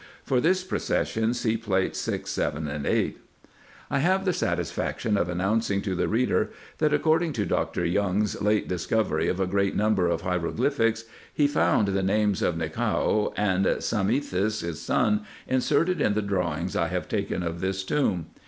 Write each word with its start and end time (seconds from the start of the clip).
For 0.23 0.41
this 0.41 0.63
procession 0.63 1.35
see 1.35 1.57
Plates 1.57 1.99
6, 1.99 2.27
7, 2.31 2.67
and 2.67 2.87
8. 2.87 3.19
I 3.91 3.99
have 3.99 4.25
the 4.25 4.33
satisfaction 4.33 5.15
of 5.15 5.29
announcing 5.29 5.79
to 5.83 5.93
the 5.93 6.07
reader, 6.07 6.49
that, 6.79 6.91
according 6.91 7.33
to 7.33 7.45
Dr. 7.45 7.85
Young's 7.85 8.41
late 8.41 8.67
discovery 8.67 9.27
of 9.27 9.39
a 9.39 9.45
great 9.45 9.75
number 9.75 10.07
of 10.07 10.21
hieroglyphics, 10.21 11.03
he 11.31 11.45
found 11.45 11.89
the 11.89 12.01
names 12.01 12.41
of 12.41 12.55
Nichao 12.57 13.31
and 13.37 13.63
Psammethis 13.67 14.61
his 14.61 14.81
son, 14.81 15.23
inserted 15.47 16.01
in 16.01 16.15
the 16.15 16.23
drawings 16.23 16.75
I 16.75 16.87
have 16.87 17.07
taken 17.07 17.43
of 17.43 17.61
this 17.61 17.83
tomb. 17.83 18.31